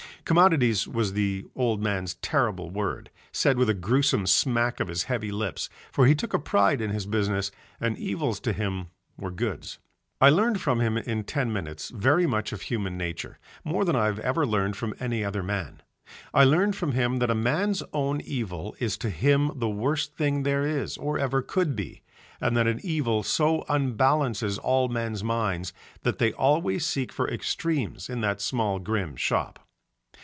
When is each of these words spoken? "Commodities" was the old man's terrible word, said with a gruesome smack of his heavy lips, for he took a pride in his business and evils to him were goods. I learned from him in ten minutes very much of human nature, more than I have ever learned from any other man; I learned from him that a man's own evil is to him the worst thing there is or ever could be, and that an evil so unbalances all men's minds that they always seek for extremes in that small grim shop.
"Commodities" 0.23 0.87
was 0.87 1.11
the 1.11 1.45
old 1.55 1.81
man's 1.81 2.13
terrible 2.21 2.69
word, 2.69 3.09
said 3.33 3.57
with 3.57 3.69
a 3.69 3.73
gruesome 3.73 4.25
smack 4.25 4.79
of 4.79 4.87
his 4.87 5.05
heavy 5.05 5.31
lips, 5.31 5.67
for 5.91 6.05
he 6.05 6.15
took 6.15 6.33
a 6.33 6.39
pride 6.39 6.79
in 6.79 6.91
his 6.91 7.05
business 7.05 7.51
and 7.81 7.97
evils 7.97 8.39
to 8.39 8.53
him 8.53 8.87
were 9.17 9.31
goods. 9.31 9.79
I 10.21 10.29
learned 10.29 10.61
from 10.61 10.79
him 10.79 10.95
in 10.95 11.23
ten 11.25 11.51
minutes 11.51 11.89
very 11.89 12.25
much 12.27 12.53
of 12.53 12.61
human 12.61 12.97
nature, 12.97 13.39
more 13.65 13.83
than 13.83 13.95
I 13.95 14.05
have 14.05 14.19
ever 14.19 14.45
learned 14.45 14.77
from 14.77 14.93
any 15.01 15.21
other 15.21 15.43
man; 15.43 15.81
I 16.33 16.45
learned 16.45 16.77
from 16.77 16.93
him 16.93 17.17
that 17.17 17.31
a 17.31 17.35
man's 17.35 17.83
own 17.91 18.21
evil 18.21 18.73
is 18.79 18.97
to 18.99 19.09
him 19.09 19.51
the 19.55 19.69
worst 19.69 20.15
thing 20.15 20.43
there 20.43 20.63
is 20.65 20.95
or 20.97 21.17
ever 21.17 21.41
could 21.41 21.75
be, 21.75 22.03
and 22.39 22.55
that 22.55 22.67
an 22.67 22.79
evil 22.83 23.23
so 23.23 23.65
unbalances 23.67 24.59
all 24.59 24.87
men's 24.87 25.25
minds 25.25 25.73
that 26.03 26.19
they 26.19 26.31
always 26.31 26.85
seek 26.85 27.11
for 27.11 27.29
extremes 27.29 28.07
in 28.07 28.21
that 28.21 28.39
small 28.39 28.79
grim 28.79 29.17
shop. 29.17 29.67